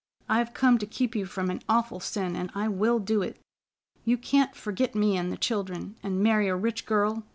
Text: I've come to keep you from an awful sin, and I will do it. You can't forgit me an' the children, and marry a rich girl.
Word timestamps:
I've 0.27 0.55
come 0.55 0.79
to 0.79 0.87
keep 0.87 1.13
you 1.13 1.27
from 1.27 1.51
an 1.51 1.61
awful 1.69 1.99
sin, 1.99 2.35
and 2.35 2.49
I 2.55 2.67
will 2.67 2.97
do 2.97 3.21
it. 3.21 3.37
You 4.03 4.17
can't 4.17 4.55
forgit 4.55 4.95
me 4.95 5.15
an' 5.15 5.29
the 5.29 5.37
children, 5.37 5.95
and 6.01 6.23
marry 6.23 6.47
a 6.47 6.55
rich 6.55 6.87
girl. 6.87 7.23